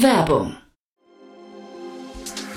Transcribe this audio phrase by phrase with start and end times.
[0.00, 0.56] Werbung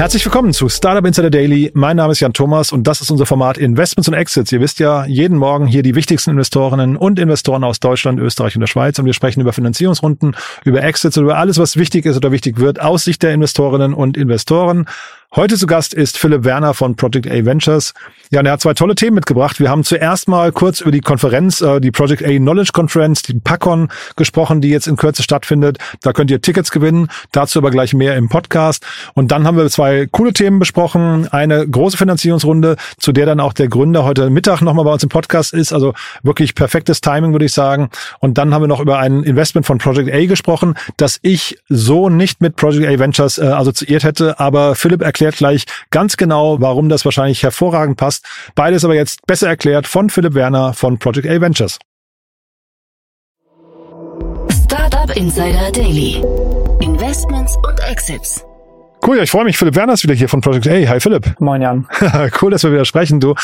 [0.00, 1.70] Herzlich willkommen zu Startup Insider Daily.
[1.74, 4.50] Mein Name ist Jan Thomas und das ist unser Format Investments und Exits.
[4.50, 8.60] Ihr wisst ja, jeden Morgen hier die wichtigsten Investorinnen und Investoren aus Deutschland, Österreich und
[8.60, 12.16] der Schweiz und wir sprechen über Finanzierungsrunden, über Exits und über alles, was wichtig ist
[12.16, 14.86] oder wichtig wird aus Sicht der Investorinnen und Investoren.
[15.36, 17.94] Heute zu Gast ist Philipp Werner von Project A Ventures.
[18.32, 19.60] Ja, und er hat zwei tolle Themen mitgebracht.
[19.60, 23.34] Wir haben zuerst mal kurz über die Konferenz, äh, die Project A Knowledge Conference, die
[23.34, 25.78] PACON gesprochen, die jetzt in Kürze stattfindet.
[26.02, 27.06] Da könnt ihr Tickets gewinnen.
[27.30, 28.84] Dazu aber gleich mehr im Podcast.
[29.14, 31.28] Und dann haben wir zwei coole Themen besprochen.
[31.28, 35.10] Eine große Finanzierungsrunde, zu der dann auch der Gründer heute Mittag nochmal bei uns im
[35.10, 35.72] Podcast ist.
[35.72, 37.90] Also wirklich perfektes Timing, würde ich sagen.
[38.18, 42.08] Und dann haben wir noch über ein Investment von Project A gesprochen, das ich so
[42.08, 44.40] nicht mit Project A Ventures äh, assoziiert hätte.
[44.40, 48.26] Aber Philipp erklärt erklärt gleich ganz genau, warum das wahrscheinlich hervorragend passt.
[48.54, 51.78] Beides aber jetzt besser erklärt von Philipp Werner von Project A Ventures.
[54.64, 56.22] Startup Insider Daily.
[56.80, 58.44] Investments und Exits.
[59.06, 59.56] Cool, ja, ich freue mich.
[59.58, 60.70] Philipp Werner ist wieder hier von Project A.
[60.70, 61.34] Hi Philipp.
[61.38, 61.86] Moin Jan.
[62.42, 63.34] cool, dass wir wieder sprechen, du.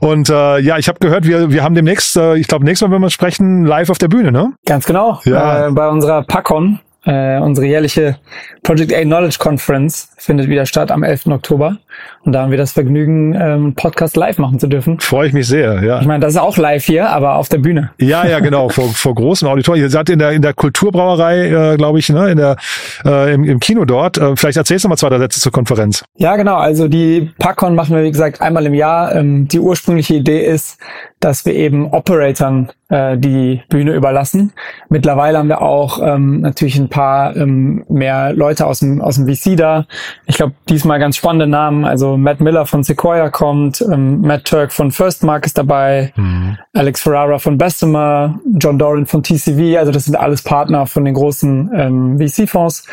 [0.00, 2.94] Und äh, ja, ich habe gehört, wir, wir haben demnächst, äh, ich glaube, nächstes Mal,
[2.94, 4.52] wenn wir sprechen, live auf der Bühne, ne?
[4.66, 5.20] Ganz genau.
[5.24, 5.68] Ja.
[5.68, 8.16] Äh, bei unserer PACON, äh, unsere jährliche
[8.62, 11.28] Project A Knowledge Conference findet wieder statt am 11.
[11.28, 11.78] Oktober.
[12.24, 14.98] Und da haben wir das Vergnügen, ähm, Podcast live machen zu dürfen.
[14.98, 16.00] Freue ich mich sehr, ja.
[16.00, 17.92] Ich meine, das ist auch live hier, aber auf der Bühne.
[17.98, 19.84] Ja, ja, genau, vor, vor großem Auditorium.
[19.84, 22.56] Ihr seid in der, in der Kulturbrauerei, äh, glaube ich, ne, in der,
[23.04, 24.18] äh, im, im Kino dort.
[24.18, 26.04] Äh, vielleicht erzählst du mal zwei, drei Sätze zur Konferenz.
[26.16, 26.56] Ja, genau.
[26.56, 29.14] Also die PACON machen wir, wie gesagt, einmal im Jahr.
[29.14, 30.78] Ähm, die ursprüngliche Idee ist,
[31.20, 34.52] dass wir eben Operatoren äh, die Bühne überlassen.
[34.88, 39.26] Mittlerweile haben wir auch ähm, natürlich ein paar ähm, mehr Leute aus dem, aus dem
[39.26, 39.86] VC da.
[40.26, 41.84] Ich glaube, diesmal ganz spannende Namen.
[41.84, 46.58] Also Matt Miller von Sequoia kommt, ähm, Matt Turk von First Mark ist dabei, mhm.
[46.74, 49.78] Alex Ferrara von Bessemer, John Doran von TCV.
[49.78, 52.86] Also das sind alles Partner von den großen ähm, VC-Fonds.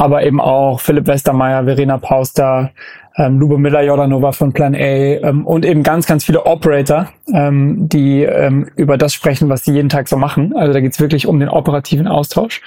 [0.00, 2.70] Aber eben auch Philipp Westermeier, Verena Pauster,
[3.16, 7.88] ähm, Lube Miller Jordanova von Plan A ähm, und eben ganz, ganz viele Operator, ähm,
[7.88, 10.56] die ähm, über das sprechen, was sie jeden Tag so machen.
[10.56, 12.62] Also da geht's wirklich um den operativen Austausch.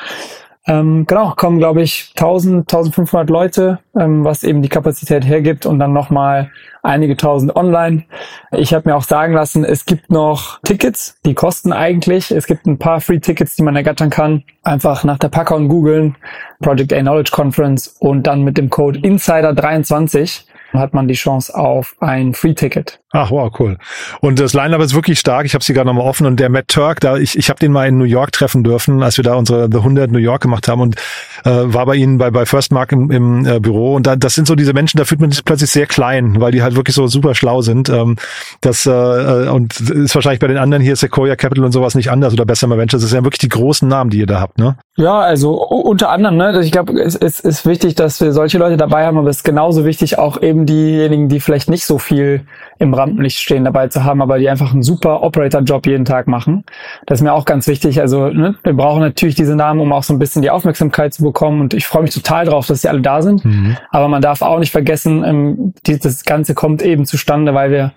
[0.67, 5.79] Ähm, genau, kommen, glaube ich, 1000, 1500 Leute, ähm, was eben die Kapazität hergibt und
[5.79, 6.51] dann nochmal
[6.83, 8.03] einige tausend online.
[8.51, 12.29] Ich habe mir auch sagen lassen, es gibt noch Tickets, die kosten eigentlich.
[12.29, 14.43] Es gibt ein paar Free-Tickets, die man ergattern kann.
[14.61, 16.15] Einfach nach der Packern googeln,
[16.61, 21.95] Project A Knowledge Conference und dann mit dem Code Insider23 hat man die Chance auf
[21.99, 22.99] ein Free-Ticket.
[23.13, 23.77] Ach wow, cool.
[24.21, 25.45] Und das Line-Up ist wirklich stark.
[25.45, 27.73] Ich habe sie gerade nochmal offen und der Matt Turk, da ich, ich habe den
[27.73, 30.69] mal in New York treffen dürfen, als wir da unsere The 100 New York gemacht
[30.69, 30.95] haben und
[31.43, 34.35] äh, war bei ihnen bei bei First Mark im, im äh, Büro und da, das
[34.35, 36.95] sind so diese Menschen, da fühlt man sich plötzlich sehr klein, weil die halt wirklich
[36.95, 37.89] so super schlau sind.
[37.89, 38.15] Ähm,
[38.61, 42.11] das äh, äh und ist wahrscheinlich bei den anderen hier Sequoia Capital und sowas nicht
[42.11, 43.01] anders oder Bessemer Ventures.
[43.01, 44.77] Das sind ja wirklich die großen Namen, die ihr da habt, ne?
[44.97, 46.59] Ja, also unter anderem, ne?
[46.61, 49.43] Ich glaube, es, es ist wichtig, dass wir solche Leute dabei haben, aber es ist
[49.43, 52.45] genauso wichtig, auch eben diejenigen, die vielleicht nicht so viel
[52.77, 56.65] im Rampenlicht stehen, dabei zu haben, aber die einfach einen super Operator-Job jeden Tag machen.
[57.05, 58.01] Das ist mir auch ganz wichtig.
[58.01, 61.23] Also ne, wir brauchen natürlich diese Namen, um auch so ein bisschen die Aufmerksamkeit zu
[61.23, 61.61] bekommen.
[61.61, 63.45] Und ich freue mich total drauf, dass sie alle da sind.
[63.45, 63.77] Mhm.
[63.91, 67.93] Aber man darf auch nicht vergessen, ähm, die, das Ganze kommt eben zustande, weil wir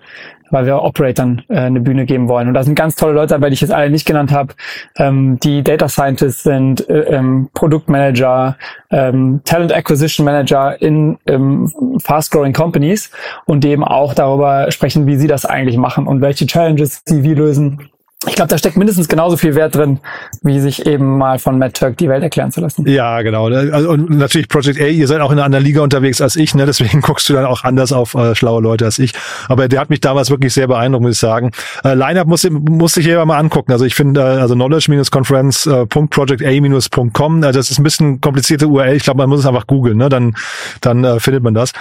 [0.51, 2.47] weil wir Operatoren äh, eine Bühne geben wollen.
[2.47, 4.53] Und da sind ganz tolle Leute dabei, die ich jetzt alle nicht genannt habe,
[4.97, 8.57] ähm, die Data Scientists sind, äh, ähm, Produktmanager,
[8.91, 11.71] ähm, Talent Acquisition Manager in ähm,
[12.03, 13.11] fast-growing Companies
[13.45, 17.23] und die eben auch darüber sprechen, wie sie das eigentlich machen und welche Challenges sie
[17.23, 17.89] wie lösen
[18.27, 19.99] ich glaube, da steckt mindestens genauso viel Wert drin,
[20.41, 22.87] wie sich eben mal von Matt Turk die Welt erklären zu lassen.
[22.87, 23.47] Ja, genau.
[23.47, 26.55] Also, und natürlich Project A, ihr seid auch in einer anderen Liga unterwegs als ich,
[26.55, 26.65] ne?
[26.65, 29.13] deswegen guckst du dann auch anders auf äh, schlaue Leute als ich.
[29.47, 31.51] Aber der hat mich damals wirklich sehr beeindruckt, muss ich sagen.
[31.83, 33.71] Äh, Line-Up muss, muss ich jeder mal angucken.
[33.71, 38.95] Also ich finde, äh, also knowledge-conference.projecta-.com, äh, das ist ein bisschen komplizierte URL.
[38.95, 40.09] Ich glaube, man muss es einfach googeln, ne?
[40.09, 40.33] dann,
[40.81, 41.73] dann äh, findet man das.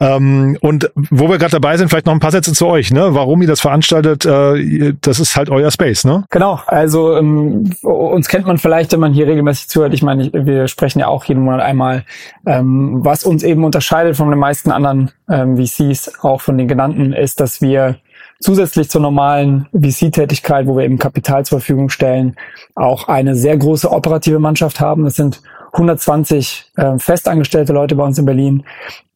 [0.00, 2.90] Ähm, und wo wir gerade dabei sind, vielleicht noch ein paar Sätze zu euch.
[2.90, 3.14] Ne?
[3.14, 6.24] Warum ihr das veranstaltet, äh, das ist halt euer Space Space, ne?
[6.30, 9.92] Genau, also ähm, uns kennt man vielleicht, wenn man hier regelmäßig zuhört.
[9.92, 12.04] Ich meine, wir sprechen ja auch jeden Monat einmal,
[12.46, 17.12] ähm, was uns eben unterscheidet von den meisten anderen ähm, VCs, auch von den genannten,
[17.12, 17.96] ist, dass wir
[18.40, 22.36] zusätzlich zur normalen VC-Tätigkeit, wo wir eben Kapital zur Verfügung stellen,
[22.74, 25.04] auch eine sehr große operative Mannschaft haben.
[25.04, 25.42] Das sind
[25.72, 28.64] 120 äh, festangestellte Leute bei uns in Berlin,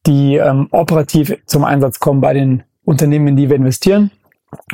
[0.05, 4.11] die ähm, operativ zum Einsatz kommen bei den Unternehmen, in die wir investieren.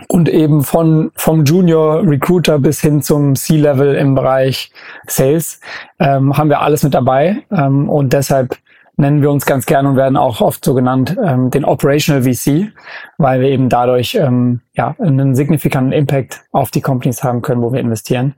[0.07, 4.72] Und eben von, vom Junior Recruiter bis hin zum C-Level im Bereich
[5.07, 5.60] Sales
[6.00, 7.44] ähm, haben wir alles mit dabei.
[7.51, 8.57] Ähm, und deshalb
[8.98, 12.72] nennen wir uns ganz gern und werden auch oft so genannt ähm, den Operational VC,
[13.18, 17.74] weil wir eben dadurch ähm, ja, einen signifikanten Impact auf die Companies haben können, wo
[17.74, 18.36] wir investieren.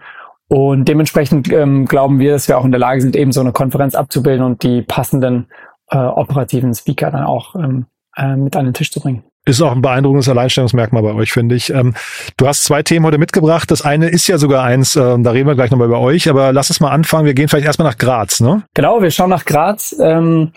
[0.49, 3.51] Und dementsprechend ähm, glauben wir, dass wir auch in der Lage sind, eben so eine
[3.51, 5.47] Konferenz abzubilden und die passenden
[5.89, 7.85] äh, operativen Speaker dann auch ähm,
[8.15, 9.23] äh, mit an den Tisch zu bringen.
[9.47, 11.73] Ist auch ein beeindruckendes Alleinstellungsmerkmal bei euch, finde ich.
[11.73, 11.93] Ähm,
[12.35, 13.71] du hast zwei Themen heute mitgebracht.
[13.71, 16.51] Das eine ist ja sogar eins, äh, da reden wir gleich nochmal über euch, aber
[16.51, 17.25] lass uns mal anfangen.
[17.25, 18.63] Wir gehen vielleicht erstmal nach Graz, ne?
[18.73, 19.95] Genau, wir schauen nach Graz.
[20.01, 20.51] Ähm,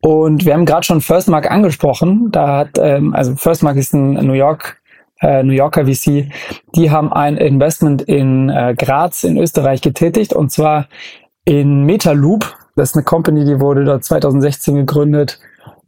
[0.00, 2.30] und wir haben gerade schon Firstmark angesprochen.
[2.32, 4.82] Da hat, ähm, also Firstmark ist ein New York
[5.22, 6.30] äh, New Yorker VC,
[6.74, 10.88] die haben ein Investment in äh, Graz in Österreich getätigt und zwar
[11.44, 12.56] in Metaloop.
[12.74, 15.38] Das ist eine Company, die wurde dort 2016 gegründet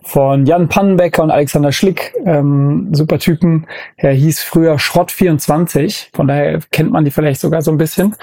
[0.05, 3.67] von Jan Pannenbecker und Alexander Schlick, ähm, super Typen.
[3.97, 8.15] Er hieß früher Schrott24, von daher kennt man die vielleicht sogar so ein bisschen.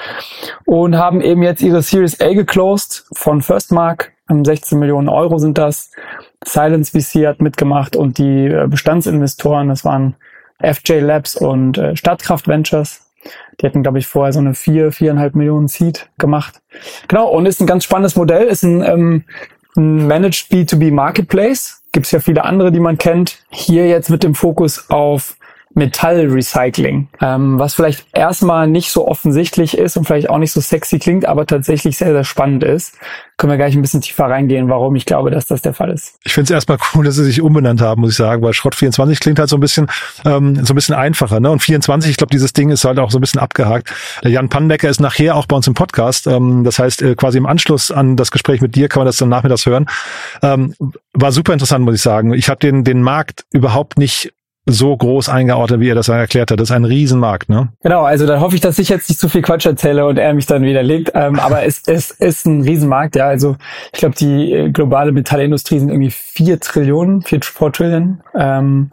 [0.65, 4.13] Und haben eben jetzt ihre Series A geclosed von Firstmark.
[4.29, 5.91] 16 Millionen Euro sind das.
[6.45, 10.15] Silence VC hat mitgemacht und die äh, Bestandsinvestoren, das waren
[10.61, 13.11] FJ Labs und äh, Stadtkraft Ventures.
[13.59, 16.61] Die hatten, glaube ich, vorher so eine vier, viereinhalb Millionen Seed gemacht.
[17.07, 19.23] Genau, und ist ein ganz spannendes Modell, ist ein, ähm,
[19.75, 21.81] ein Managed B2B Marketplace.
[21.91, 23.39] Gibt es ja viele andere, die man kennt.
[23.49, 25.35] Hier jetzt mit dem Fokus auf
[25.73, 30.99] Metallrecycling, ähm, was vielleicht erstmal nicht so offensichtlich ist und vielleicht auch nicht so sexy
[30.99, 32.97] klingt, aber tatsächlich sehr, sehr spannend ist.
[33.37, 36.19] Können wir gleich ein bisschen tiefer reingehen, warum ich glaube, dass das der Fall ist.
[36.23, 38.75] Ich finde es erstmal cool, dass sie sich umbenannt haben, muss ich sagen, weil Schrott
[38.75, 39.87] 24 klingt halt so ein bisschen
[40.25, 41.39] ähm, so ein bisschen einfacher.
[41.39, 41.49] Ne?
[41.49, 43.91] Und 24, ich glaube, dieses Ding ist halt auch so ein bisschen abgehakt.
[44.23, 46.27] Jan Pannenbecker ist nachher auch bei uns im Podcast.
[46.27, 49.17] Ähm, das heißt, äh, quasi im Anschluss an das Gespräch mit dir kann man das
[49.17, 49.87] dann nachmittags hören.
[50.43, 50.75] Ähm,
[51.13, 52.33] war super interessant, muss ich sagen.
[52.33, 54.33] Ich habe den, den Markt überhaupt nicht
[54.67, 56.59] so groß eingeordnet, wie er das erklärt hat.
[56.59, 57.69] Das ist ein Riesenmarkt, ne?
[57.81, 60.33] Genau, also dann hoffe ich, dass ich jetzt nicht zu viel Quatsch erzähle und er
[60.33, 61.11] mich dann widerlegt.
[61.15, 63.27] Ähm, aber es, es ist ein Riesenmarkt, ja.
[63.27, 63.55] Also
[63.91, 68.21] ich glaube, die äh, globale Metallindustrie sind irgendwie vier Trillionen, vier, vier Trillionen.
[68.35, 68.91] Ähm,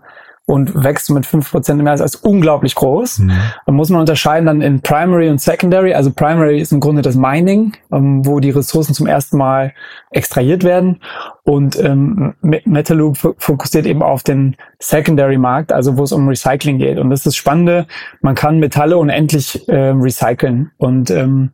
[0.49, 3.19] und wächst mit fünf Prozent im Jahr, das ist unglaublich groß.
[3.19, 3.33] Mhm.
[3.67, 5.93] Da muss man unterscheiden dann in Primary und Secondary.
[5.93, 9.75] Also Primary ist im Grunde das Mining, ähm, wo die Ressourcen zum ersten Mal
[10.11, 11.03] extrahiert werden.
[11.45, 16.99] Und ähm, Metaloop fokussiert eben auf den Secondary-Markt, also wo es um Recycling geht.
[16.99, 17.87] Und das ist das Spannende,
[18.23, 20.71] man kann Metalle unendlich äh, recyceln.
[20.79, 21.50] Und ähm,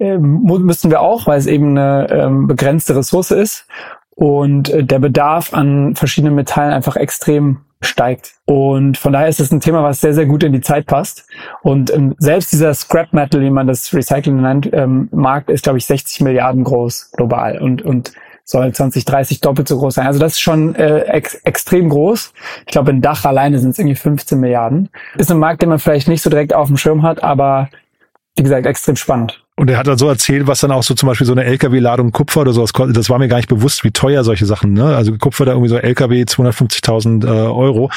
[0.00, 3.68] äh, müssten wir auch, weil es eben eine ähm, begrenzte Ressource ist.
[4.16, 8.34] Und äh, der Bedarf an verschiedenen Metallen einfach extrem steigt.
[8.44, 11.26] Und von daher ist es ein Thema, was sehr, sehr gut in die Zeit passt.
[11.62, 15.78] Und ähm, selbst dieser Scrap Metal, wie man das Recycling nennt, ähm, Markt ist, glaube
[15.78, 18.12] ich, 60 Milliarden groß global und, und
[18.44, 20.06] soll 2030 doppelt so groß sein.
[20.06, 22.32] Also das ist schon äh, ex extrem groß.
[22.66, 24.88] Ich glaube, in Dach alleine sind es irgendwie 15 Milliarden.
[25.16, 27.68] Ist ein Markt, den man vielleicht nicht so direkt auf dem Schirm hat, aber
[28.36, 29.41] wie gesagt, extrem spannend.
[29.54, 32.10] Und er hat dann so erzählt, was dann auch so zum Beispiel so eine LKW-Ladung
[32.10, 32.96] Kupfer oder sowas kostet.
[32.96, 34.96] Das war mir gar nicht bewusst, wie teuer solche Sachen, ne?
[34.96, 37.90] Also Kupfer da irgendwie so LKW 250.000 äh, Euro.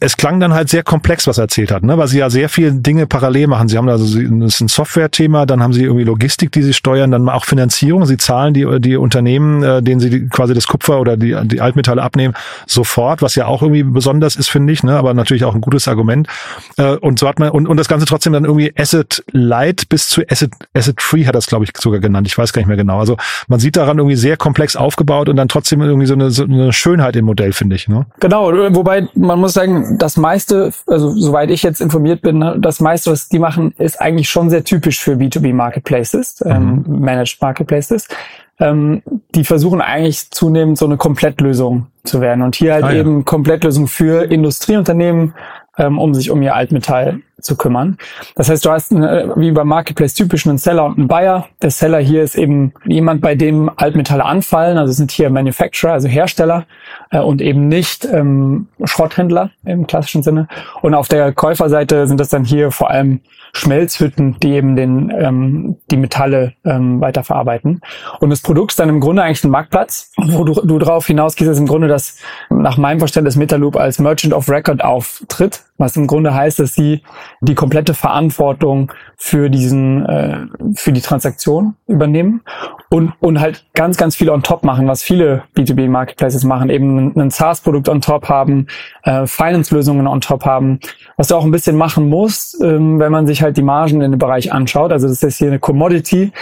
[0.00, 1.96] Es klang dann halt sehr komplex, was er erzählt hat, ne?
[1.96, 3.68] Weil sie ja sehr viele Dinge parallel machen.
[3.68, 7.12] Sie haben also, das ist ein Software-Thema, dann haben sie irgendwie Logistik, die sie steuern,
[7.12, 8.04] dann auch Finanzierung.
[8.04, 11.60] Sie zahlen die, die Unternehmen, äh, denen sie die, quasi das Kupfer oder die, die
[11.60, 12.34] Altmetalle abnehmen,
[12.66, 14.98] sofort, was ja auch irgendwie besonders ist, finde ich, ne?
[14.98, 16.26] Aber natürlich auch ein gutes Argument.
[16.78, 20.08] Äh, und so hat man, und, und das Ganze trotzdem dann irgendwie Asset Light bis
[20.08, 22.26] zu Asset, Asset Tree hat das, glaube ich, sogar genannt.
[22.26, 22.98] Ich weiß gar nicht mehr genau.
[22.98, 23.16] Also
[23.48, 26.72] man sieht daran irgendwie sehr komplex aufgebaut und dann trotzdem irgendwie so eine, so eine
[26.72, 27.88] Schönheit im Modell, finde ich.
[27.88, 28.06] Ne?
[28.20, 32.80] Genau, wobei man muss sagen, das meiste, also soweit ich jetzt informiert bin, ne, das
[32.80, 36.50] meiste, was die machen, ist eigentlich schon sehr typisch für B2B Marketplaces, mhm.
[36.50, 38.08] ähm, Managed Marketplaces.
[38.58, 39.02] Ähm,
[39.34, 42.42] die versuchen eigentlich zunehmend so eine Komplettlösung zu werden.
[42.42, 43.00] Und hier halt ah, ja.
[43.00, 45.34] eben Komplettlösung für Industrieunternehmen,
[45.76, 47.98] ähm, um sich um ihr Altmetall zu kümmern.
[48.34, 51.48] Das heißt, du hast eine, wie beim Marketplace typisch einen Seller und einen Buyer.
[51.60, 56.08] Der Seller hier ist eben jemand, bei dem Altmetalle anfallen, also sind hier Manufacturer, also
[56.08, 56.66] Hersteller
[57.10, 60.48] äh, und eben nicht ähm, Schrotthändler im klassischen Sinne.
[60.80, 63.20] Und auf der Käuferseite sind das dann hier vor allem
[63.52, 67.80] Schmelzhütten, die eben den, ähm, die Metalle ähm, weiterverarbeiten.
[68.20, 71.50] Und das Produkt ist dann im Grunde eigentlich ein Marktplatz, wo du, du drauf hinausgehst,
[71.50, 72.18] ist im Grunde, dass
[72.50, 77.02] nach meinem Verständnis Metaloop als Merchant of Record auftritt was im Grunde heißt, dass sie
[77.40, 82.42] die komplette Verantwortung für diesen, äh, für die Transaktion übernehmen
[82.90, 87.30] und, und halt ganz, ganz viel on top machen, was viele B2B-Marketplaces machen, eben ein
[87.30, 88.66] SaaS-Produkt on top haben,
[89.04, 90.80] äh, Finance-Lösungen on top haben,
[91.16, 94.10] was du auch ein bisschen machen musst, ähm, wenn man sich halt die Margen in
[94.10, 94.92] dem Bereich anschaut.
[94.92, 96.32] Also das ist hier eine Commodity,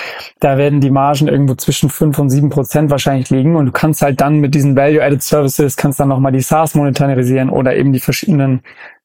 [0.40, 3.56] da werden die Margen irgendwo zwischen fünf und sieben Prozent wahrscheinlich liegen.
[3.56, 7.50] Und du kannst halt dann mit diesen Value-Added Services, kannst dann nochmal die SaaS monetarisieren
[7.50, 8.62] oder eben die verschiedenen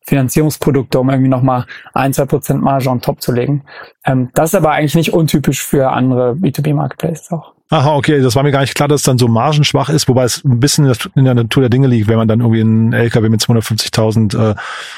[0.10, 3.63] Finanzierungsprodukte, um irgendwie nochmal ein, zwei Prozent Marge on top zu legen.
[4.06, 7.54] Ähm, das ist aber eigentlich nicht untypisch für andere B2B-Marketplaces auch.
[7.71, 10.23] Aha, okay, das war mir gar nicht klar, dass es dann so margenschwach ist, wobei
[10.23, 13.29] es ein bisschen in der Natur der Dinge liegt, wenn man dann irgendwie einen LKW
[13.29, 14.55] mit 250.000 äh,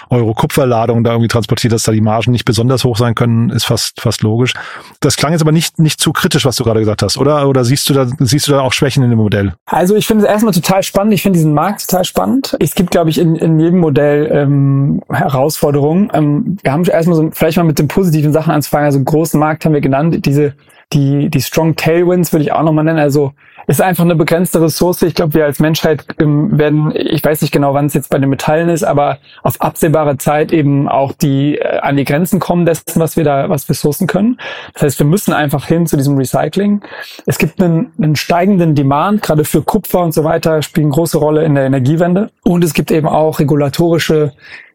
[0.10, 3.66] Euro Kupferladung da irgendwie transportiert, dass da die Margen nicht besonders hoch sein können, ist
[3.66, 4.54] fast fast logisch.
[5.02, 7.50] Das klang jetzt aber nicht nicht zu kritisch, was du gerade gesagt hast, oder?
[7.50, 9.54] Oder siehst du da siehst du da auch Schwächen in dem Modell?
[9.66, 11.14] Also ich finde es erstmal total spannend.
[11.14, 12.56] Ich finde diesen Markt total spannend.
[12.62, 16.10] Es gibt, glaube ich, in, in jedem Modell ähm, Herausforderungen.
[16.14, 18.86] Ähm, wir haben erstmal so vielleicht mal mit den positiven Sachen anzufangen.
[18.86, 20.26] Also großen Markt haben wir genannt.
[20.26, 20.54] Diese
[20.94, 23.00] die, die Strong Tailwinds würde ich auch nochmal nennen.
[23.00, 23.34] Also
[23.68, 25.02] ist einfach eine begrenzte Ressource.
[25.04, 28.18] Ich glaube, wir als Menschheit ähm, werden, ich weiß nicht genau, wann es jetzt bei
[28.18, 32.66] den Metallen ist, aber auf absehbare Zeit eben auch die äh, an die Grenzen kommen
[32.66, 34.38] dessen, was wir da, was wir sourcen können.
[34.74, 36.82] Das heißt, wir müssen einfach hin zu diesem Recycling.
[37.26, 41.46] Es gibt einen, einen steigenden Demand, gerade für Kupfer und so weiter, spielen große Rolle
[41.46, 42.30] in der Energiewende.
[42.44, 44.34] Und es gibt eben auch regulatorische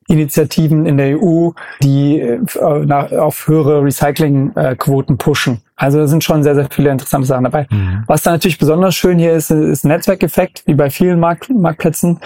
[0.08, 1.50] Initiativen in der EU,
[1.82, 2.38] die äh,
[2.84, 5.60] nach, auf höhere Recyclingquoten pushen.
[5.76, 7.66] Also da sind schon sehr, sehr viele interessante Sachen dabei.
[7.70, 8.04] Mhm.
[8.06, 12.18] Was da natürlich besonders schön hier ist, ist Netzwerkeffekt, wie bei vielen Markt Marktplätzen.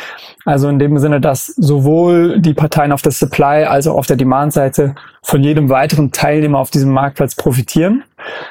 [0.45, 4.17] Also in dem Sinne, dass sowohl die Parteien auf der Supply als auch auf der
[4.17, 8.05] Demand-Seite von jedem weiteren Teilnehmer auf diesem Marktplatz profitieren.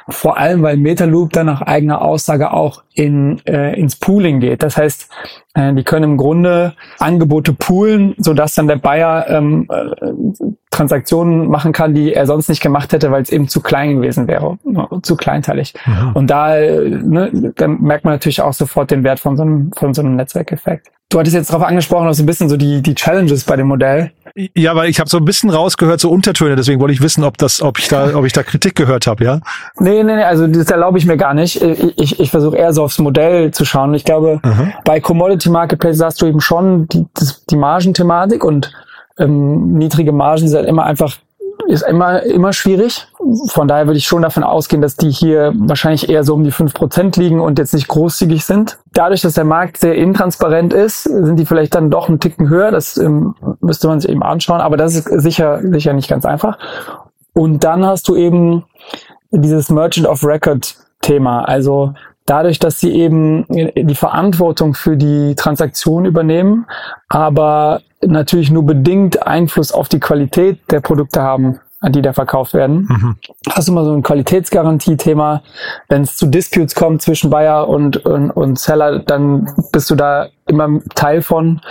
[0.10, 4.64] Vor allem, weil Metaloop dann nach eigener Aussage auch in, äh, ins Pooling geht.
[4.64, 5.10] Das heißt,
[5.54, 10.12] äh, die können im Grunde Angebote poolen, sodass dann der Buyer ähm, äh,
[10.72, 14.28] Transaktionen machen kann, die er sonst nicht gemacht hätte, weil es eben zu klein gewesen
[14.28, 14.58] wäre,
[15.02, 15.74] zu kleinteilig.
[15.86, 16.12] Mhm.
[16.14, 19.94] Und da, ne, da merkt man natürlich auch sofort den Wert von so einem, von
[19.94, 20.88] so einem Netzwerkeffekt.
[21.12, 23.68] Du hattest jetzt darauf angesprochen, auch so ein bisschen so die, die Challenges bei dem
[23.68, 24.12] Modell.
[24.56, 27.40] Ja, weil ich habe so ein bisschen rausgehört, so Untertöne, deswegen wollte ich wissen, ob
[27.40, 29.40] das, ob ich da, ob ich da Kritik gehört habe, ja?
[29.80, 31.64] Nee, nee, nee, also das erlaube ich mir gar nicht.
[31.64, 33.96] Ich, ich, ich versuche eher so aufs Modell zu schauen.
[33.96, 34.72] Ich glaube, mhm.
[34.86, 37.08] bei Commodity Marketplaces hast du eben schon die,
[37.50, 38.72] die Margenthematik und
[39.20, 41.18] ähm, niedrige Margen sind halt immer einfach
[41.68, 43.08] ist immer, immer schwierig.
[43.50, 46.52] Von daher würde ich schon davon ausgehen, dass die hier wahrscheinlich eher so um die
[46.52, 48.80] fünf Prozent liegen und jetzt nicht großzügig sind.
[48.94, 52.72] Dadurch, dass der Markt sehr intransparent ist, sind die vielleicht dann doch einen Ticken höher.
[52.72, 54.62] Das ähm, müsste man sich eben anschauen.
[54.62, 56.58] Aber das ist sicher, sicher nicht ganz einfach.
[57.34, 58.66] Und dann hast du eben
[59.30, 61.44] dieses Merchant of Record Thema.
[61.44, 61.94] Also
[62.26, 66.66] dadurch, dass sie eben die Verantwortung für die Transaktion übernehmen,
[67.08, 72.88] aber natürlich nur bedingt Einfluss auf die Qualität der Produkte haben, die da verkauft werden.
[72.90, 73.16] Mhm.
[73.50, 75.42] Hast du mal so ein Qualitätsgarantie-Thema?
[75.88, 80.28] Wenn es zu Disputes kommt zwischen Buyer und, und, und Seller, dann bist du da
[80.46, 81.62] immer Teil von.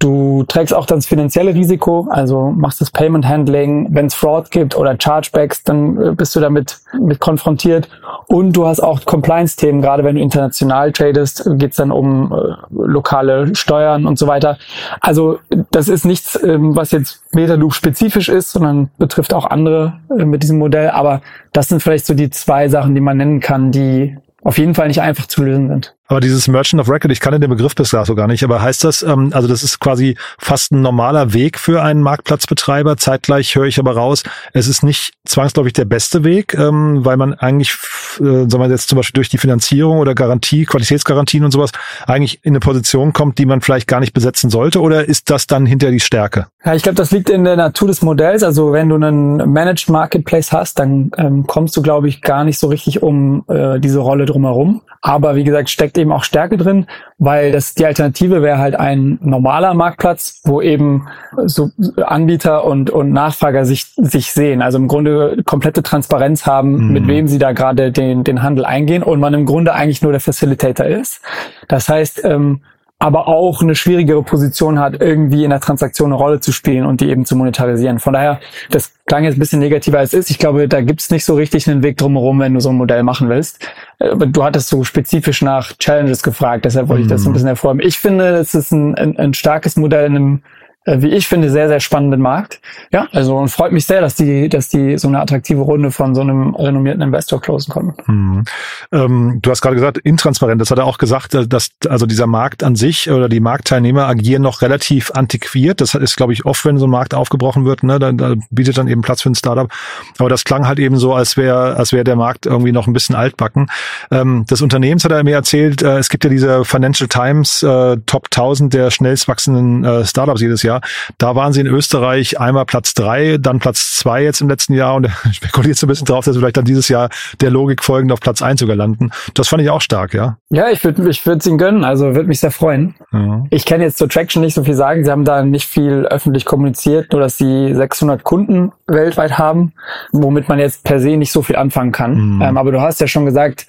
[0.00, 3.86] Du trägst auch das finanzielle Risiko, also machst das Payment Handling.
[3.90, 7.88] Wenn es Fraud gibt oder Chargebacks, dann äh, bist du damit mit konfrontiert.
[8.26, 13.54] Und du hast auch Compliance-Themen, gerade wenn du international tradest, geht's dann um äh, lokale
[13.54, 14.58] Steuern und so weiter.
[15.00, 15.38] Also
[15.70, 20.42] das ist nichts, ähm, was jetzt Metaloop spezifisch ist, sondern betrifft auch andere äh, mit
[20.42, 20.90] diesem Modell.
[20.90, 24.74] Aber das sind vielleicht so die zwei Sachen, die man nennen kann, die auf jeden
[24.74, 25.94] Fall nicht einfach zu lösen sind.
[26.08, 28.84] Aber dieses Merchant of Record, ich kannte den Begriff bisher so gar nicht, aber heißt
[28.84, 32.96] das, ähm, also das ist quasi fast ein normaler Weg für einen Marktplatzbetreiber.
[32.96, 37.34] Zeitgleich höre ich aber raus, es ist nicht zwangsläufig der beste Weg, ähm, weil man
[37.34, 37.72] eigentlich,
[38.18, 41.70] äh, sagen wir jetzt zum Beispiel durch die Finanzierung oder Garantie, Qualitätsgarantien und sowas,
[42.06, 45.46] eigentlich in eine Position kommt, die man vielleicht gar nicht besetzen sollte, oder ist das
[45.46, 46.48] dann hinter die Stärke?
[46.64, 48.42] Ja, ich glaube, das liegt in der Natur des Modells.
[48.42, 52.58] Also wenn du einen Managed Marketplace hast, dann ähm, kommst du, glaube ich, gar nicht
[52.58, 54.82] so richtig um äh, diese Rolle drumherum.
[55.00, 56.86] Aber wie gesagt, steckt eben auch Stärke drin,
[57.18, 61.08] weil das die Alternative wäre halt ein normaler Marktplatz, wo eben
[61.44, 61.70] so
[62.04, 64.62] Anbieter und, und Nachfrager sich, sich sehen.
[64.62, 66.92] Also im Grunde komplette Transparenz haben, mhm.
[66.92, 70.12] mit wem sie da gerade den, den Handel eingehen und man im Grunde eigentlich nur
[70.12, 71.20] der Facilitator ist.
[71.68, 72.60] Das heißt, ähm,
[73.02, 77.00] aber auch eine schwierigere Position hat, irgendwie in der Transaktion eine Rolle zu spielen und
[77.00, 77.98] die eben zu monetarisieren.
[77.98, 78.38] Von daher,
[78.70, 80.30] das klang jetzt ein bisschen negativer als es ist.
[80.30, 83.02] Ich glaube, da gibt's nicht so richtig einen Weg drumherum, wenn du so ein Modell
[83.02, 83.58] machen willst.
[83.98, 87.32] Aber du hattest so spezifisch nach Challenges gefragt, deshalb wollte ich das ein mhm.
[87.32, 87.84] bisschen hervorheben.
[87.84, 90.42] Ich finde, es ist ein, ein, ein starkes Modell in einem
[90.84, 92.60] wie ich finde, sehr, sehr spannenden Markt.
[92.92, 96.14] Ja, also und freut mich sehr, dass die, dass die so eine attraktive Runde von
[96.14, 97.94] so einem renommierten Investor closen konnten.
[98.06, 98.44] Hm.
[98.90, 100.60] Ähm, du hast gerade gesagt, intransparent.
[100.60, 104.06] Das hat er auch gesagt, äh, dass also dieser Markt an sich oder die Marktteilnehmer
[104.08, 105.80] agieren noch relativ antiquiert.
[105.80, 108.78] Das ist, glaube ich, oft, wenn so ein Markt aufgebrochen wird, ne, da, da bietet
[108.78, 109.70] dann eben Platz für ein Startup.
[110.18, 112.92] Aber das klang halt eben so, als wäre, als wäre der Markt irgendwie noch ein
[112.92, 113.68] bisschen altbacken.
[114.10, 117.98] Ähm, das Unternehmens hat er mir erzählt, äh, es gibt ja diese Financial Times äh,
[118.06, 120.71] Top 1000 der schnellst wachsenden äh, Startups jedes Jahr.
[121.18, 124.94] Da waren sie in Österreich einmal Platz drei, dann Platz zwei jetzt im letzten Jahr
[124.94, 127.08] und er spekuliert so ein bisschen drauf, dass sie vielleicht dann dieses Jahr
[127.40, 129.10] der Logik folgend auf Platz eins sogar landen.
[129.34, 130.36] Das fand ich auch stark, ja.
[130.50, 132.94] Ja, ich würde ich würde es ihnen gönnen, also würde mich sehr freuen.
[133.12, 133.44] Ja.
[133.50, 135.04] Ich kann jetzt zur Traction nicht so viel sagen.
[135.04, 139.72] Sie haben da nicht viel öffentlich kommuniziert, nur dass sie 600 Kunden weltweit haben,
[140.12, 142.36] womit man jetzt per se nicht so viel anfangen kann.
[142.36, 142.42] Mhm.
[142.42, 143.66] Ähm, aber du hast ja schon gesagt,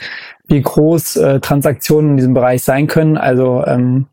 [0.47, 3.17] wie groß äh, Transaktionen in diesem Bereich sein können.
[3.17, 4.07] Also ähm,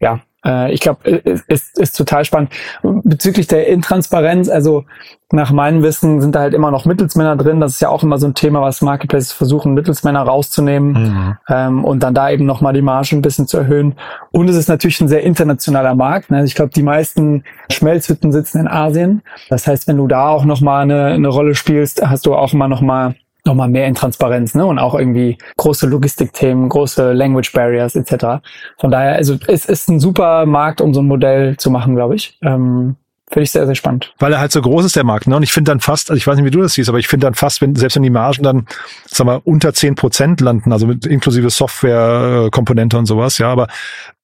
[0.00, 2.50] ja, äh, ich glaube, ist, ist, ist total spannend.
[2.82, 4.84] Bezüglich der Intransparenz, also
[5.32, 7.60] nach meinem Wissen sind da halt immer noch Mittelsmänner drin.
[7.60, 11.36] Das ist ja auch immer so ein Thema, was Marketplaces versuchen, Mittelsmänner rauszunehmen mhm.
[11.48, 13.96] ähm, und dann da eben nochmal die Marge ein bisschen zu erhöhen.
[14.30, 16.30] Und es ist natürlich ein sehr internationaler Markt.
[16.30, 16.38] Ne?
[16.38, 19.22] Also ich glaube, die meisten Schmelzhütten sitzen in Asien.
[19.48, 22.68] Das heißt, wenn du da auch nochmal eine, eine Rolle spielst, hast du auch immer
[22.68, 24.64] nochmal nochmal mehr in Transparenz, ne?
[24.64, 28.42] Und auch irgendwie große Logistikthemen, große Language Barriers etc.
[28.78, 32.16] Von daher, also es ist ein super Markt, um so ein Modell zu machen, glaube
[32.16, 32.38] ich.
[32.42, 32.96] Ähm,
[33.30, 34.12] Finde ich sehr, sehr spannend.
[34.18, 35.26] Weil er halt so groß ist, der Markt.
[35.26, 35.34] Ne?
[35.34, 37.08] Und ich finde dann fast, also ich weiß nicht, wie du das siehst, aber ich
[37.08, 38.66] finde dann fast, wenn, selbst wenn die Margen dann,
[39.06, 43.68] sagen wir, unter zehn Prozent landen, also mit inklusive Software-Komponente und sowas, ja, aber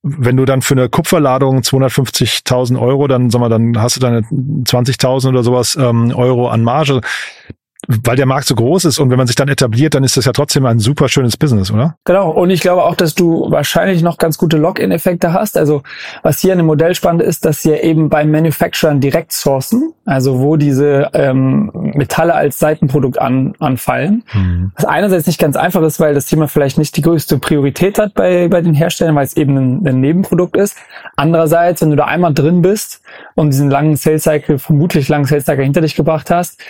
[0.03, 4.21] wenn du dann für eine Kupferladung 250.000 Euro, dann, sag mal, dann hast du deine
[4.21, 7.01] 20.000 oder sowas ähm, Euro an Marge
[7.89, 10.27] weil der Markt so groß ist und wenn man sich dann etabliert, dann ist das
[10.27, 11.97] ja trotzdem ein super schönes Business, oder?
[12.05, 12.31] Genau.
[12.31, 15.57] Und ich glaube auch, dass du wahrscheinlich noch ganz gute Login-Effekte hast.
[15.57, 15.83] Also
[16.23, 20.41] was hier an dem Modell spannend ist, dass sie eben beim Manufacturern direkt sourcen, also
[20.41, 24.25] wo diese ähm, Metalle als Seitenprodukt an, anfallen.
[24.35, 24.73] Mhm.
[24.77, 28.15] Was einerseits nicht ganz einfach ist, weil das Thema vielleicht nicht die größte Priorität hat
[28.15, 30.77] bei, bei den Herstellern, weil es eben ein, ein Nebenprodukt ist.
[31.17, 33.01] Andererseits, wenn du da einmal drin bist
[33.35, 36.61] und diesen langen Sales Cycle, vermutlich langen Sales Cycle hinter dich gebracht hast,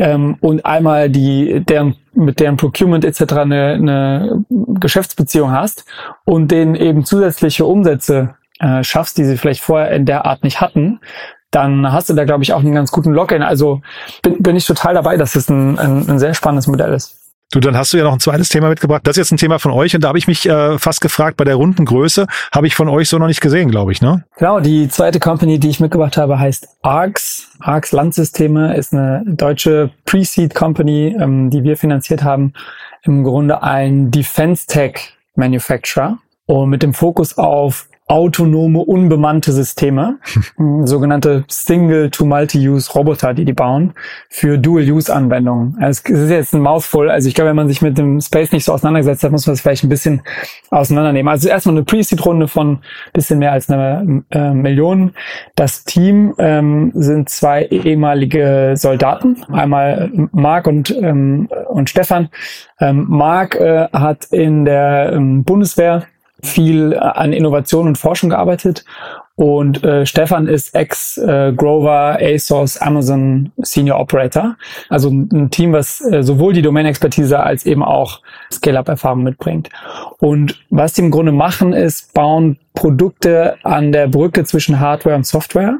[0.00, 3.32] ähm, und einmal die deren mit deren Procurement etc.
[3.34, 5.84] Eine, eine Geschäftsbeziehung hast
[6.24, 10.60] und denen eben zusätzliche Umsätze äh, schaffst, die sie vielleicht vorher in der Art nicht
[10.60, 11.00] hatten,
[11.50, 13.42] dann hast du da, glaube ich, auch einen ganz guten Login.
[13.42, 13.82] Also
[14.22, 17.16] bin, bin ich total dabei, dass es ein, ein, ein sehr spannendes Modell ist.
[17.52, 19.02] Du, dann hast du ja noch ein zweites Thema mitgebracht.
[19.04, 21.36] Das ist jetzt ein Thema von euch und da habe ich mich äh, fast gefragt,
[21.36, 24.24] bei der runden Größe habe ich von euch so noch nicht gesehen, glaube ich, ne?
[24.38, 27.39] Genau, die zweite Company, die ich mitgebracht habe, heißt ARX.
[27.60, 32.52] ARX Landsysteme ist eine deutsche Pre-Seed Company, ähm, die wir finanziert haben.
[33.02, 40.18] Im Grunde ein Defense Tech Manufacturer und mit dem Fokus auf autonome, unbemannte Systeme,
[40.84, 43.94] sogenannte Single-to-Multi-Use-Roboter, die die bauen,
[44.28, 45.76] für Dual-Use-Anwendungen.
[45.80, 48.50] Also es ist jetzt ein Mouthful, also ich glaube, wenn man sich mit dem Space
[48.50, 50.22] nicht so auseinandergesetzt hat, muss man es vielleicht ein bisschen
[50.70, 51.30] auseinandernehmen.
[51.30, 52.80] Also erstmal eine Pre-Seed-Runde von
[53.12, 55.14] bisschen mehr als eine äh, Million.
[55.54, 62.28] Das Team ähm, sind zwei ehemalige Soldaten, einmal Marc und, ähm, und Stefan.
[62.80, 66.06] Ähm, Marc äh, hat in der ähm, Bundeswehr
[66.42, 68.84] viel an Innovation und Forschung gearbeitet
[69.40, 74.56] und äh, Stefan ist ex-Grover, äh, ASOS, Amazon Senior Operator.
[74.90, 78.20] Also ein Team, was äh, sowohl die Domain-Expertise als eben auch
[78.52, 79.70] Scale-Up-Erfahrung mitbringt.
[80.18, 85.24] Und was die im Grunde machen, ist, bauen Produkte an der Brücke zwischen Hardware und
[85.24, 85.78] Software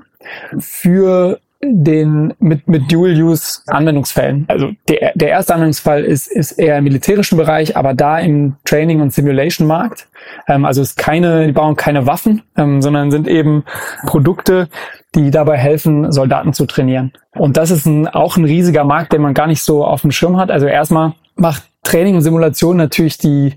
[0.59, 4.47] für den mit, mit Dual-Use-Anwendungsfällen.
[4.49, 9.01] Also der, der erste Anwendungsfall ist, ist eher im militärischen Bereich, aber da im Training-
[9.03, 10.09] und Simulation-Markt.
[10.49, 13.65] Ähm, also ist keine, die bauen keine Waffen, ähm, sondern sind eben
[14.07, 14.69] Produkte,
[15.15, 17.13] die dabei helfen, Soldaten zu trainieren.
[17.33, 20.13] Und das ist ein, auch ein riesiger Markt, den man gar nicht so auf dem
[20.13, 20.51] Schirm hat.
[20.51, 23.55] Also erstmal macht Training und Simulation natürlich die,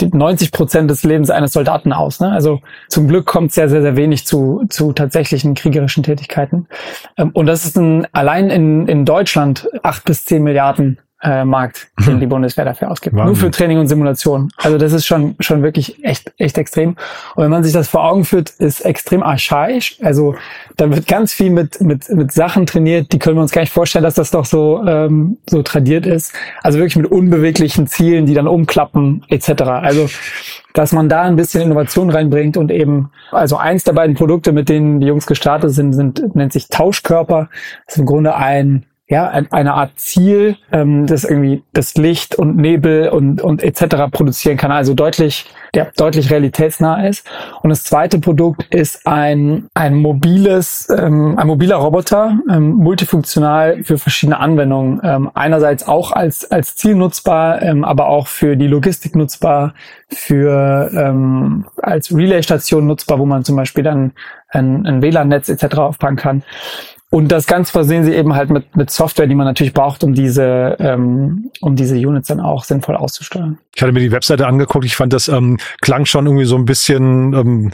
[0.00, 2.20] die 90 Prozent des Lebens eines Soldaten aus.
[2.20, 2.30] Ne?
[2.30, 6.68] Also zum Glück kommt sehr, sehr, sehr wenig zu, zu tatsächlichen kriegerischen Tätigkeiten.
[7.16, 11.88] Ähm, und das ist ein, allein in, in Deutschland acht bis zehn Milliarden äh, Markt,
[12.06, 13.16] den die Bundeswehr dafür ausgibt.
[13.16, 13.26] Wahnsinn.
[13.26, 14.50] Nur für Training und Simulation.
[14.56, 16.90] Also das ist schon schon wirklich echt echt extrem.
[17.34, 19.98] Und wenn man sich das vor Augen führt, ist extrem archaisch.
[20.02, 20.34] Also
[20.76, 23.72] da wird ganz viel mit mit mit Sachen trainiert, die können wir uns gar nicht
[23.72, 26.32] vorstellen, dass das doch so ähm, so tradiert ist.
[26.62, 29.62] Also wirklich mit unbeweglichen Zielen, die dann umklappen etc.
[29.62, 30.08] Also
[30.74, 34.68] dass man da ein bisschen Innovation reinbringt und eben, also eins der beiden Produkte, mit
[34.68, 37.48] denen die Jungs gestartet sind, sind nennt sich Tauschkörper.
[37.86, 42.56] Das ist im Grunde ein ja eine Art Ziel, ähm, das irgendwie das Licht und
[42.56, 44.10] Nebel und und etc.
[44.10, 44.72] produzieren kann.
[44.72, 47.26] Also deutlich der deutlich realitätsnah ist.
[47.62, 53.98] Und das zweite Produkt ist ein ein mobiles ähm, ein mobiler Roboter, ähm, multifunktional für
[53.98, 55.00] verschiedene Anwendungen.
[55.02, 59.74] Ähm, einerseits auch als als Ziel nutzbar, ähm, aber auch für die Logistik nutzbar,
[60.08, 64.12] für ähm, als Relay-Station nutzbar, wo man zum Beispiel dann
[64.48, 65.76] ein, ein WLAN-Netz etc.
[65.78, 66.42] aufpacken kann.
[67.14, 70.14] Und das Ganze versehen sie eben halt mit, mit Software, die man natürlich braucht, um
[70.14, 73.56] diese, ähm, um diese Units dann auch sinnvoll auszusteuern.
[73.76, 74.84] Ich hatte mir die Webseite angeguckt.
[74.84, 77.72] Ich fand, das ähm, klang schon irgendwie so ein bisschen, ähm,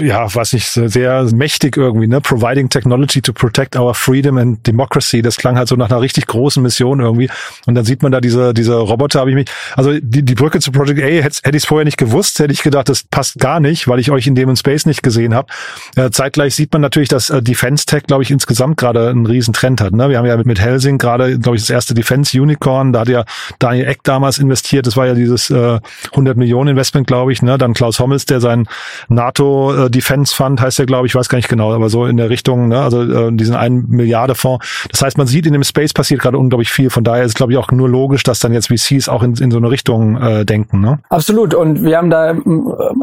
[0.00, 2.20] ja, weiß nicht, sehr mächtig irgendwie, ne?
[2.20, 5.22] Providing technology to protect our freedom and democracy.
[5.22, 7.30] Das klang halt so nach einer richtig großen Mission irgendwie.
[7.66, 10.58] Und dann sieht man da diese, diese Roboter, habe ich mich, also die, die Brücke
[10.58, 13.38] zu Project A, hätte, hätte ich es vorher nicht gewusst, hätte ich gedacht, das passt
[13.38, 15.46] gar nicht, weil ich euch in dem in Space nicht gesehen habe.
[15.94, 19.52] Äh, zeitgleich sieht man natürlich, dass äh, Defense Tech, glaube ich, insgesamt gerade einen riesen
[19.52, 19.92] Trend hat.
[19.92, 20.08] Ne?
[20.08, 23.08] Wir haben ja mit, mit Helsing gerade, glaube ich, das erste Defense Unicorn, da hat
[23.08, 23.24] ja
[23.58, 24.86] Daniel Eck damals investiert.
[24.86, 25.80] Das war ja dieses äh,
[26.10, 27.42] 100 Millionen Investment, glaube ich.
[27.42, 27.58] Ne?
[27.58, 28.66] Dann Klaus Hommels, der sein
[29.08, 32.16] NATO äh, Defense Fund heißt der, glaube ich, weiß gar nicht genau, aber so in
[32.16, 32.80] der Richtung, ne?
[32.80, 34.86] also äh, diesen einen Milliarde Fonds.
[34.90, 36.90] Das heißt, man sieht in dem Space passiert gerade unglaublich viel.
[36.90, 39.50] Von daher ist, glaube ich, auch nur logisch, dass dann jetzt VCs auch in, in
[39.50, 40.80] so eine Richtung äh, denken.
[40.80, 40.98] Ne?
[41.08, 41.54] Absolut.
[41.54, 42.36] Und wir haben da äh,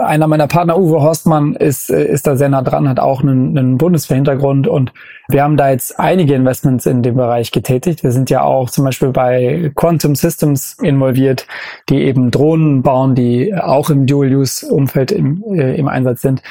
[0.04, 3.58] einer meiner Partner, Uwe Horstmann, ist, äh, ist da sehr nah dran, hat auch einen,
[3.58, 4.94] einen Bundeswehrhintergrund und
[5.30, 8.04] wir haben da jetzt einige Investments in dem Bereich getätigt.
[8.04, 11.48] Wir sind ja auch zum Beispiel bei Quantum Systems involviert,
[11.90, 16.42] die eben Drohnen bauen, die auch im Dual-Use-Umfeld im, äh, im Einsatz sind.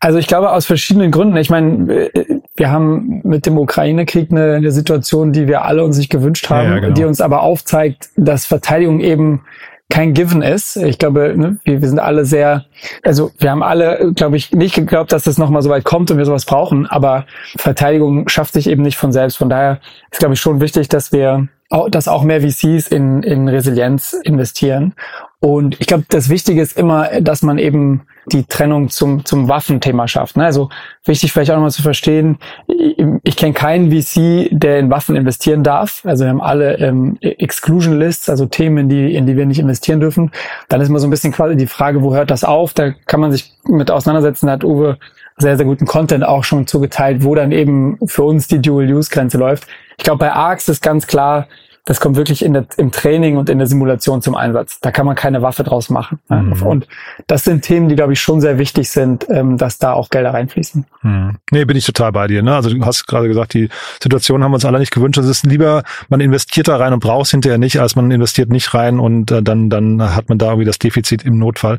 [0.00, 1.36] Also ich glaube aus verschiedenen Gründen.
[1.36, 5.96] Ich meine, äh, wir haben mit dem Ukraine-Krieg eine, eine, Situation, die wir alle uns
[5.98, 6.94] nicht gewünscht haben, ja, ja, genau.
[6.94, 9.42] die uns aber aufzeigt, dass Verteidigung eben
[9.90, 10.76] kein Given ist.
[10.76, 12.64] Ich glaube, ne, wir, wir sind alle sehr,
[13.02, 16.18] also wir haben alle, glaube ich, nicht geglaubt, dass das nochmal so weit kommt und
[16.18, 19.36] wir sowas brauchen, aber Verteidigung schafft sich eben nicht von selbst.
[19.36, 21.48] Von daher ist, glaube ich, schon wichtig, dass wir
[21.88, 24.94] dass auch mehr VCs in, in Resilienz investieren.
[25.44, 30.08] Und ich glaube, das Wichtige ist immer, dass man eben die Trennung zum, zum Waffenthema
[30.08, 30.38] schafft.
[30.38, 30.44] Ne?
[30.46, 30.70] Also
[31.04, 35.62] wichtig vielleicht auch nochmal zu verstehen, ich, ich kenne keinen VC, der in Waffen investieren
[35.62, 36.00] darf.
[36.06, 39.58] Also wir haben alle ähm, Exclusion Lists, also Themen, in die, in die wir nicht
[39.58, 40.30] investieren dürfen.
[40.70, 42.72] Dann ist immer so ein bisschen quasi die Frage, wo hört das auf?
[42.72, 44.46] Da kann man sich mit auseinandersetzen.
[44.46, 44.96] Da hat Uwe
[45.36, 49.66] sehr, sehr guten Content auch schon zugeteilt, wo dann eben für uns die Dual-Use-Grenze läuft.
[49.98, 51.48] Ich glaube, bei ARCS ist ganz klar,
[51.86, 54.80] das kommt wirklich in der, im Training und in der Simulation zum Einsatz.
[54.80, 56.18] Da kann man keine Waffe draus machen.
[56.30, 56.62] Mhm.
[56.62, 56.88] Und
[57.26, 60.32] das sind Themen, die, glaube ich, schon sehr wichtig sind, ähm, dass da auch Gelder
[60.32, 60.86] reinfließen.
[61.02, 61.36] Mhm.
[61.50, 62.42] Nee, bin ich total bei dir.
[62.42, 62.54] Ne?
[62.54, 63.68] Also du hast gerade gesagt, die
[64.02, 65.18] Situation haben wir uns alle nicht gewünscht.
[65.18, 68.48] Es ist lieber, man investiert da rein und braucht es hinterher nicht, als man investiert
[68.48, 71.78] nicht rein und äh, dann, dann hat man da irgendwie das Defizit im Notfall.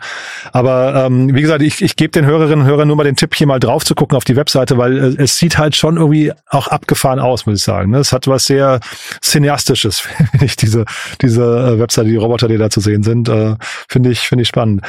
[0.51, 3.33] Aber ähm, wie gesagt, ich, ich gebe den Hörerinnen und Hörern nur mal den Tipp,
[3.33, 6.31] hier mal drauf zu gucken auf die Webseite, weil äh, es sieht halt schon irgendwie
[6.47, 7.89] auch abgefahren aus, muss ich sagen.
[7.89, 7.97] Ne?
[7.97, 8.79] Es hat was sehr
[9.23, 10.85] Cineastisches ist, finde ich, diese,
[11.21, 13.55] diese äh, Webseite, die Roboter, die da zu sehen sind, äh,
[13.87, 14.81] finde ich, finde ich spannend.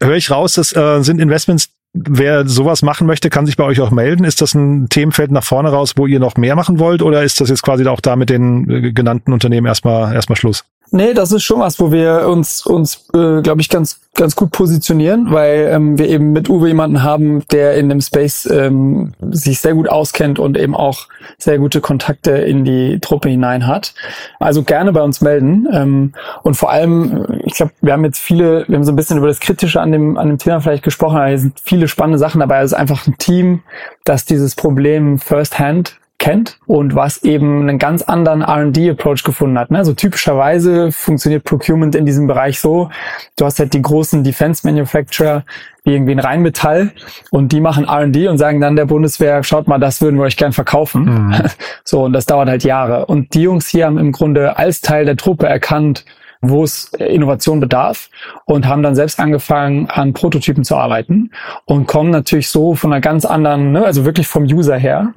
[0.00, 3.80] Höre ich raus, das äh, sind Investments, Wer sowas machen möchte, kann sich bei euch
[3.80, 4.24] auch melden.
[4.24, 7.40] Ist das ein Themenfeld nach vorne raus, wo ihr noch mehr machen wollt, oder ist
[7.40, 10.64] das jetzt quasi auch da mit den äh, genannten Unternehmen erstmal erstmal Schluss?
[10.90, 14.52] Nee, das ist schon was, wo wir uns, uns äh, glaube ich, ganz, ganz gut
[14.52, 19.60] positionieren, weil ähm, wir eben mit Uwe jemanden haben, der in dem Space ähm, sich
[19.60, 23.92] sehr gut auskennt und eben auch sehr gute Kontakte in die Truppe hinein hat.
[24.40, 25.68] Also gerne bei uns melden.
[25.70, 29.18] Ähm, und vor allem, ich glaube, wir haben jetzt viele, wir haben so ein bisschen
[29.18, 32.18] über das Kritische an dem, an dem Thema vielleicht gesprochen, aber hier sind viele spannende
[32.18, 32.60] Sachen dabei.
[32.60, 33.62] Es ist einfach ein Team,
[34.04, 39.70] das dieses Problem firsthand kennt und was eben einen ganz anderen R&D-Approach gefunden hat.
[39.70, 39.78] Ne?
[39.78, 42.90] Also typischerweise funktioniert Procurement in diesem Bereich so,
[43.36, 45.44] du hast halt die großen Defense Manufacturer
[45.84, 46.90] wie irgendwie ein Rheinmetall
[47.30, 50.36] und die machen R&D und sagen dann der Bundeswehr, schaut mal, das würden wir euch
[50.36, 51.04] gern verkaufen.
[51.04, 51.34] Mhm.
[51.84, 53.06] So, und das dauert halt Jahre.
[53.06, 56.04] Und die Jungs hier haben im Grunde als Teil der Truppe erkannt,
[56.40, 58.08] wo es Innovation bedarf
[58.44, 61.30] und haben dann selbst angefangen, an Prototypen zu arbeiten
[61.64, 65.14] und kommen natürlich so von einer ganz anderen, ne, also wirklich vom User her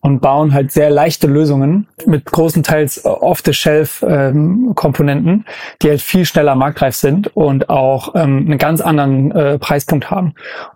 [0.00, 5.44] und bauen halt sehr leichte Lösungen mit großenteils Off-the-Shelf-Komponenten, ähm,
[5.82, 10.34] die halt viel schneller marktreif sind und auch ähm, einen ganz anderen äh, Preispunkt haben.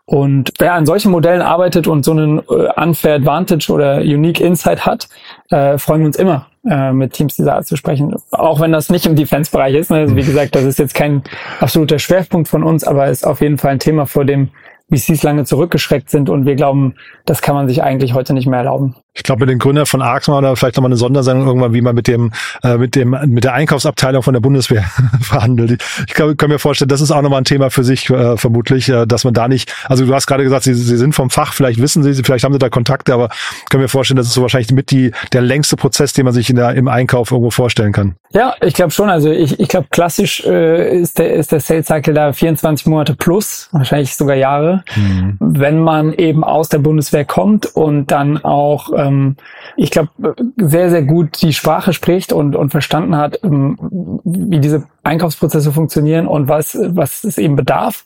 [0.08, 4.86] Und wer an solchen Modellen arbeitet und so einen äh, Unfair Advantage oder Unique Insight
[4.86, 5.06] hat,
[5.50, 8.16] äh, freuen wir uns immer, äh, mit Teams dieser Art zu sprechen.
[8.30, 9.90] Auch wenn das nicht im Defense-Bereich ist.
[9.90, 9.98] Ne?
[9.98, 11.24] Also wie gesagt, das ist jetzt kein
[11.60, 14.48] absoluter Schwerpunkt von uns, aber ist auf jeden Fall ein Thema, vor dem
[14.90, 16.94] VCs lange zurückgeschreckt sind und wir glauben,
[17.26, 18.96] das kann man sich eigentlich heute nicht mehr erlauben.
[19.18, 21.94] Ich glaube, mit den Gründern von ARX oder vielleicht nochmal eine Sondersendung irgendwann, wie man
[21.94, 24.84] mit dem, äh, mit dem, mit der Einkaufsabteilung von der Bundeswehr
[25.20, 25.82] verhandelt.
[26.06, 28.88] Ich kann, kann, mir vorstellen, das ist auch nochmal ein Thema für sich, äh, vermutlich,
[28.88, 31.52] äh, dass man da nicht, also du hast gerade gesagt, sie, sie sind vom Fach,
[31.52, 33.28] vielleicht wissen sie, vielleicht haben sie da Kontakte, aber
[33.68, 36.48] kann mir vorstellen, das ist so wahrscheinlich mit die, der längste Prozess, den man sich
[36.48, 38.14] in der, im Einkauf irgendwo vorstellen kann.
[38.30, 39.08] Ja, ich glaube schon.
[39.08, 43.14] Also ich, ich glaube, klassisch äh, ist der, ist der Sales Cycle da 24 Monate
[43.14, 45.36] plus, wahrscheinlich sogar Jahre, mhm.
[45.40, 49.36] wenn man eben aus der Bundeswehr kommt und dann auch ähm,
[49.76, 50.10] ich glaube,
[50.56, 56.26] sehr, sehr gut die Sprache spricht und, und verstanden hat, ähm, wie diese Einkaufsprozesse funktionieren
[56.26, 58.04] und was, was es eben bedarf,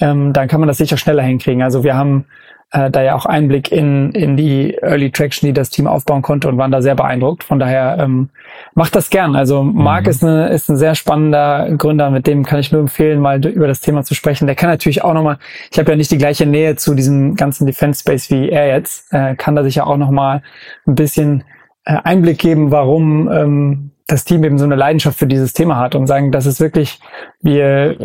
[0.00, 1.62] ähm, dann kann man das sicher schneller hinkriegen.
[1.62, 2.26] Also wir haben
[2.72, 6.48] äh, da ja auch Einblick in, in die Early Traction, die das Team aufbauen konnte
[6.48, 7.44] und waren da sehr beeindruckt.
[7.44, 8.30] Von daher ähm,
[8.74, 9.36] macht das gern.
[9.36, 10.10] Also Marc mhm.
[10.10, 13.68] ist, eine, ist ein sehr spannender Gründer, mit dem kann ich nur empfehlen, mal über
[13.68, 14.46] das Thema zu sprechen.
[14.46, 15.38] Der kann natürlich auch nochmal,
[15.70, 19.12] ich habe ja nicht die gleiche Nähe zu diesem ganzen Defense Space wie er jetzt,
[19.12, 20.42] äh, kann da sicher auch nochmal
[20.86, 21.44] ein bisschen
[21.84, 25.94] äh, Einblick geben, warum ähm, das Team eben so eine Leidenschaft für dieses Thema hat
[25.94, 27.00] und sagen, das ist wirklich,
[27.42, 27.96] wir,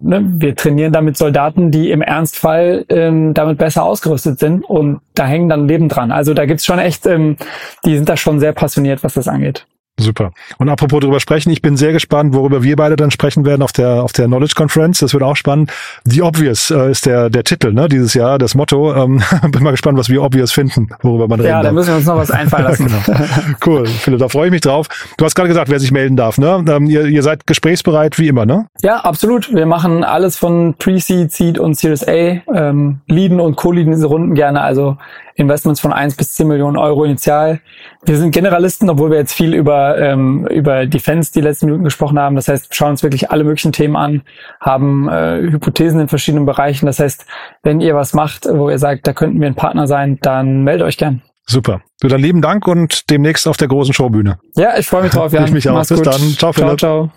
[0.00, 5.26] ne, wir trainieren damit Soldaten, die im Ernstfall ähm, damit besser ausgerüstet sind und da
[5.26, 6.12] hängen dann Leben dran.
[6.12, 7.36] Also da gibt's schon echt, ähm,
[7.84, 9.66] die sind da schon sehr passioniert, was das angeht.
[10.00, 10.32] Super.
[10.58, 13.72] Und apropos darüber sprechen, ich bin sehr gespannt, worüber wir beide dann sprechen werden auf
[13.72, 15.00] der auf der Knowledge Conference.
[15.00, 15.72] Das wird auch spannend.
[16.04, 17.88] The Obvious äh, ist der der Titel, ne?
[17.88, 18.94] Dieses Jahr, das Motto.
[18.94, 21.96] Ähm, bin mal gespannt, was wir Obvious finden, worüber man reden Ja, da müssen wir
[21.96, 22.86] uns noch was einfallen lassen.
[23.06, 23.20] genau.
[23.64, 24.88] Cool, Philipp, da freue ich mich drauf.
[25.16, 26.64] Du hast gerade gesagt, wer sich melden darf, ne?
[26.68, 28.66] Ähm, ihr, ihr seid gesprächsbereit wie immer, ne?
[28.82, 29.52] Ja, absolut.
[29.54, 34.34] Wir machen alles von Pre-Seed, Seed und Series A, ähm, leaden und co-leaden diese Runden
[34.34, 34.60] gerne.
[34.62, 34.96] Also
[35.40, 37.60] Investments von 1 bis 10 Millionen Euro initial.
[38.04, 42.18] Wir sind Generalisten, obwohl wir jetzt viel über, ähm, über Defense die letzten Minuten gesprochen
[42.18, 42.36] haben.
[42.36, 44.22] Das heißt, schauen uns wirklich alle möglichen Themen an,
[44.60, 46.86] haben äh, Hypothesen in verschiedenen Bereichen.
[46.86, 47.26] Das heißt,
[47.62, 50.86] wenn ihr was macht, wo ihr sagt, da könnten wir ein Partner sein, dann meldet
[50.86, 51.22] euch gern.
[51.46, 51.80] Super.
[52.00, 54.38] Du dann lieben Dank und demnächst auf der großen Showbühne.
[54.54, 55.44] Ja, ich freue mich drauf, Jan.
[55.44, 55.74] Ich mich auch.
[55.74, 56.06] Mach's Bis gut.
[56.06, 56.20] dann.
[56.38, 56.78] Ciao, Philipp.
[56.78, 57.10] Ciao, ciao.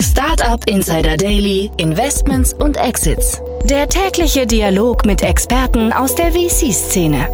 [0.00, 3.40] Startup Insider Daily, Investments und Exits.
[3.64, 7.28] Der tägliche Dialog mit Experten aus der VC-Szene.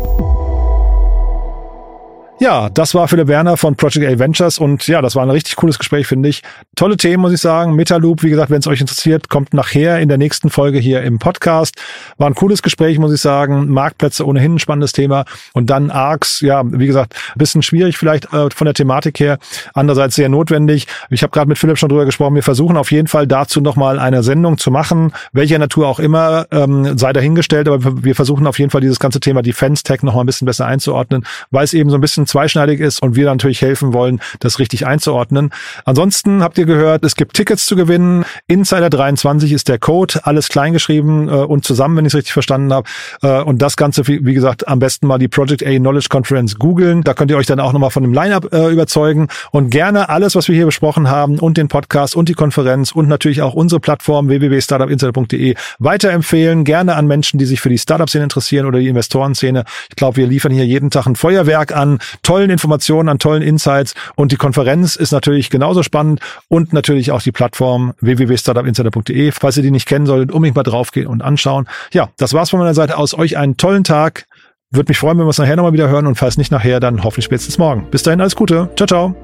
[2.45, 5.57] Ja, das war Philipp Werner von Project A Ventures und ja, das war ein richtig
[5.57, 6.43] cooles Gespräch, finde ich.
[6.77, 7.75] Tolle Themen, muss ich sagen.
[7.75, 11.19] Metaloop, wie gesagt, wenn es euch interessiert, kommt nachher in der nächsten Folge hier im
[11.19, 11.81] Podcast.
[12.19, 13.71] War ein cooles Gespräch, muss ich sagen.
[13.71, 15.25] Marktplätze ohnehin ein spannendes Thema.
[15.55, 19.39] Und dann ARCs, ja, wie gesagt, bisschen schwierig vielleicht äh, von der Thematik her,
[19.73, 20.87] andererseits sehr notwendig.
[21.09, 22.35] Ich habe gerade mit Philipp schon drüber gesprochen.
[22.35, 26.47] Wir versuchen auf jeden Fall dazu nochmal eine Sendung zu machen, welcher Natur auch immer,
[26.51, 30.25] ähm, sei dahingestellt, aber wir versuchen auf jeden Fall dieses ganze Thema Defense Tech nochmal
[30.25, 33.63] ein bisschen besser einzuordnen, weil es eben so ein bisschen zweischneidig ist und wir natürlich
[33.63, 35.51] helfen wollen, das richtig einzuordnen.
[35.85, 38.25] Ansonsten habt ihr gehört, es gibt Tickets zu gewinnen.
[38.49, 42.73] Insider 23 ist der Code, alles kleingeschrieben äh, und zusammen, wenn ich es richtig verstanden
[42.73, 42.89] habe.
[43.23, 46.59] Äh, und das Ganze, wie, wie, gesagt, am besten mal die Project A Knowledge Conference
[46.59, 47.03] googeln.
[47.03, 50.35] Da könnt ihr euch dann auch nochmal von dem Lineup äh, überzeugen und gerne alles,
[50.35, 53.79] was wir hier besprochen haben und den Podcast und die Konferenz und natürlich auch unsere
[53.81, 56.65] Plattform www.startupinsider.de weiterempfehlen.
[56.65, 59.63] Gerne an Menschen, die sich für die Startup-Szene interessieren oder die Investorenszene.
[59.89, 63.95] Ich glaube, wir liefern hier jeden Tag ein Feuerwerk an tollen Informationen, an tollen Insights.
[64.17, 69.33] Und die Konferenz ist natürlich genauso spannend und natürlich auch die Plattform www.startupinsider.de.
[69.33, 71.69] Falls ihr die nicht kennen solltet, unbedingt mal draufgehen und anschauen.
[71.93, 73.17] Ja, das war's von meiner Seite aus.
[73.17, 74.27] Euch einen tollen Tag.
[74.71, 77.05] Würde mich freuen, wenn wir es nachher nochmal wieder hören und falls nicht nachher, dann
[77.05, 77.87] hoffentlich spätestens morgen.
[77.91, 78.71] Bis dahin alles Gute.
[78.77, 79.24] Ciao, ciao.